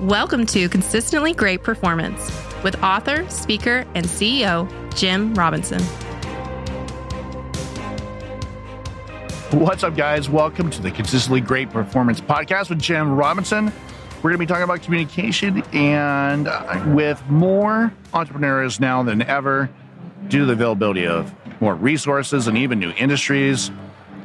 [0.00, 2.28] Welcome to Consistently Great Performance
[2.64, 5.80] with author, speaker, and CEO Jim Robinson.
[9.56, 10.28] What's up, guys?
[10.28, 13.66] Welcome to the Consistently Great Performance Podcast with Jim Robinson.
[14.16, 19.70] We're going to be talking about communication and uh, with more entrepreneurs now than ever
[20.26, 23.70] due to the availability of more resources and even new industries.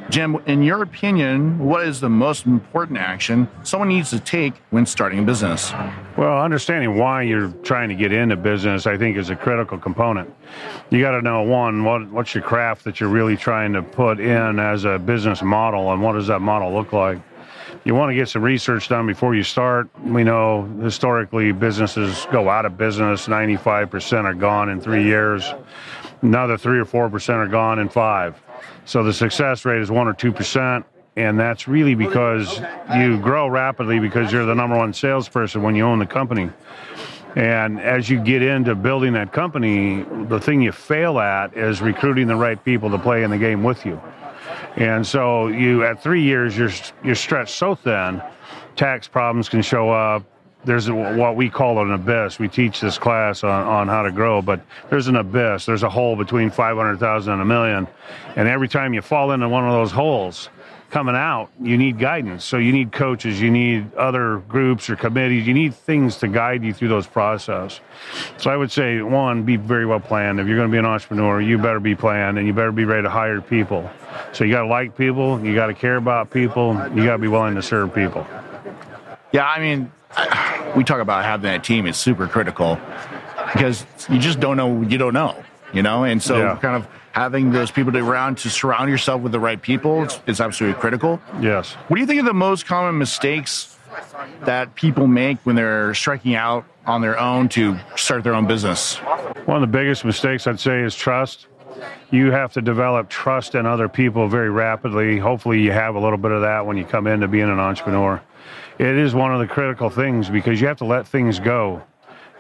[0.10, 4.84] Jim, in your opinion, what is the most important action someone needs to take when
[4.84, 5.72] starting a business?
[6.18, 10.34] Well, understanding why you're trying to get into business, I think, is a critical component.
[10.90, 14.20] You got to know one, what, what's your craft that you're really trying to put
[14.20, 17.20] in as a business model, and what does that model look like?
[17.86, 19.90] You want to get some research done before you start.
[20.04, 25.54] We know historically businesses go out of business, 95% are gone in three years,
[26.24, 28.42] another 3 or 4% are gone in five.
[28.86, 30.84] So the success rate is 1 or 2%.
[31.16, 32.62] And that's really because
[32.96, 36.50] you grow rapidly because you're the number one salesperson when you own the company.
[37.36, 42.28] And as you get into building that company, the thing you fail at is recruiting
[42.28, 44.02] the right people to play in the game with you.
[44.78, 46.72] And so you at three years you're
[47.04, 48.22] you're stretched so thin,
[48.76, 50.24] tax problems can show up.
[50.66, 52.38] There's what we call an abyss.
[52.38, 55.66] We teach this class on, on how to grow, but there's an abyss.
[55.66, 57.88] There's a hole between 500,000 and a million.
[58.36, 60.50] And every time you fall into one of those holes,
[60.90, 62.44] coming out, you need guidance.
[62.44, 66.64] So you need coaches, you need other groups or committees, you need things to guide
[66.64, 67.80] you through those process.
[68.38, 70.40] So I would say one, be very well planned.
[70.40, 72.86] If you're going to be an entrepreneur, you better be planned and you better be
[72.86, 73.90] ready to hire people.
[74.34, 77.20] So you got to like people, you got to care about people, you got to
[77.20, 78.26] be willing to serve people.
[79.32, 79.92] Yeah, I mean,
[80.76, 82.80] we talk about having that team is super critical
[83.54, 85.42] because you just don't know you don't know,
[85.74, 86.58] you know, and so yeah.
[86.62, 90.42] kind of having those people around to surround yourself with the right people is, is
[90.42, 91.20] absolutely critical.
[91.42, 91.74] Yes.
[91.74, 93.78] What do you think are the most common mistakes
[94.42, 98.98] that people make when they're striking out on their own to start their own business?
[99.46, 101.48] One of the biggest mistakes I'd say is trust.
[102.12, 105.18] You have to develop trust in other people very rapidly.
[105.18, 108.22] Hopefully, you have a little bit of that when you come into being an entrepreneur.
[108.80, 111.84] It is one of the critical things because you have to let things go.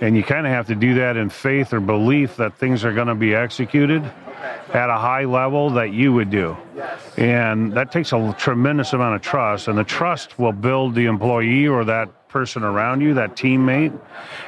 [0.01, 2.93] And you kind of have to do that in faith or belief that things are
[2.93, 4.01] going to be executed
[4.73, 6.55] at a high level that you would do.
[7.17, 9.67] And that takes a tremendous amount of trust.
[9.67, 13.99] And the trust will build the employee or that person around you, that teammate.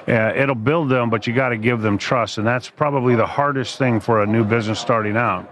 [0.08, 2.38] Uh, it'll build them, but you got to give them trust.
[2.38, 5.52] And that's probably the hardest thing for a new business starting out.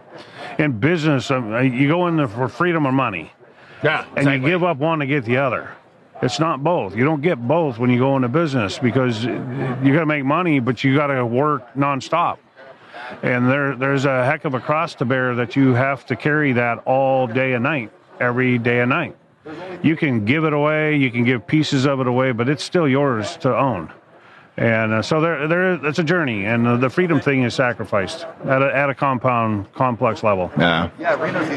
[0.57, 3.33] In business, um, you go in there for freedom or money.
[3.83, 4.01] Yeah.
[4.01, 4.33] Exactly.
[4.35, 5.75] And you give up one to get the other.
[6.21, 6.95] It's not both.
[6.95, 9.33] You don't get both when you go into business because you
[9.93, 12.39] got to make money, but you got to work nonstop
[13.23, 16.53] and there there's a heck of a cross to bear that you have to carry
[16.53, 19.15] that all day and night, every day and night.
[19.81, 22.87] You can give it away, you can give pieces of it away, but it's still
[22.87, 23.91] yours to own.
[24.59, 28.25] And uh, so there, there, it's a journey, and uh, the freedom thing is sacrificed
[28.43, 30.51] at a, at a compound, complex level.
[30.57, 30.89] Yeah,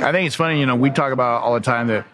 [0.07, 0.61] I think it's funny.
[0.61, 2.07] You know, we talk about all the time that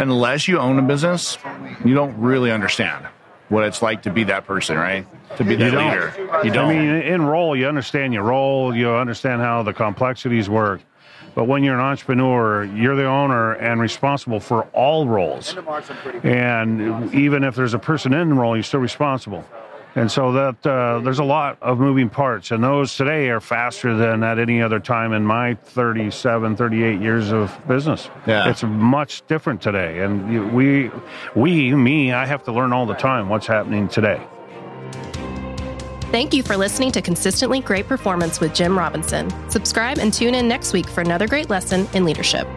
[0.00, 1.36] unless you own a business,
[1.84, 3.08] you don't really understand
[3.48, 5.04] what it's like to be that person, right?
[5.36, 6.14] To be that you leader.
[6.44, 6.70] You don't.
[6.70, 10.80] I mean, in role, you understand your role, you understand how the complexities work.
[11.34, 15.56] But when you're an entrepreneur, you're the owner and responsible for all roles.
[16.22, 19.44] And even if there's a person in the role, you're still responsible.
[19.96, 23.96] And so that uh, there's a lot of moving parts, and those today are faster
[23.96, 28.08] than at any other time in my 37, 38 years of business.
[28.26, 28.48] Yeah.
[28.48, 30.90] It's much different today, and you, we,
[31.34, 34.24] we, me, I have to learn all the time what's happening today.
[36.12, 39.30] Thank you for listening to Consistently Great Performance with Jim Robinson.
[39.48, 42.48] Subscribe and tune in next week for another great lesson in leadership.